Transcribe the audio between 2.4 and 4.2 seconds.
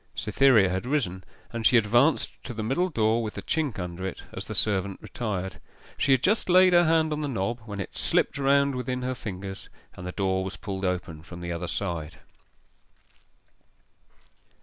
to the middle door with the chink under